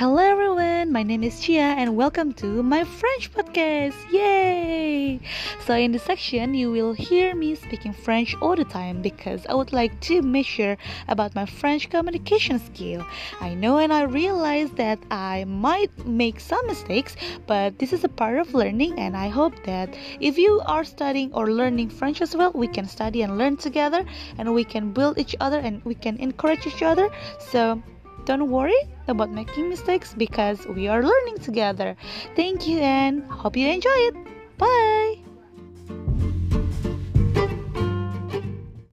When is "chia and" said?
1.40-1.94